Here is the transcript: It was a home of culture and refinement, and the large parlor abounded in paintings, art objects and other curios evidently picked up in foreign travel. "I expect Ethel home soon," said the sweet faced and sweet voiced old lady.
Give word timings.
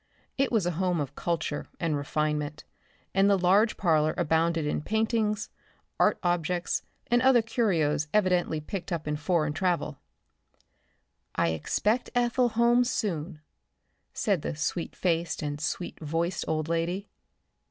It 0.35 0.51
was 0.51 0.65
a 0.65 0.71
home 0.81 0.99
of 0.99 1.13
culture 1.13 1.67
and 1.79 1.95
refinement, 1.95 2.63
and 3.13 3.29
the 3.29 3.37
large 3.37 3.77
parlor 3.77 4.15
abounded 4.17 4.65
in 4.65 4.81
paintings, 4.81 5.51
art 5.99 6.17
objects 6.23 6.81
and 7.11 7.21
other 7.21 7.43
curios 7.43 8.07
evidently 8.11 8.59
picked 8.59 8.91
up 8.91 9.07
in 9.07 9.15
foreign 9.15 9.53
travel. 9.53 9.99
"I 11.35 11.49
expect 11.49 12.09
Ethel 12.15 12.49
home 12.49 12.83
soon," 12.83 13.41
said 14.11 14.41
the 14.41 14.55
sweet 14.55 14.95
faced 14.95 15.43
and 15.43 15.61
sweet 15.61 15.99
voiced 15.99 16.45
old 16.47 16.67
lady. 16.67 17.07